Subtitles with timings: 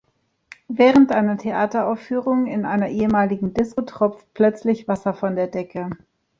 [0.67, 5.91] Während einer Theateraufführung in einer ehemaligen Disko tropft plötzlich Wasser von der Decke.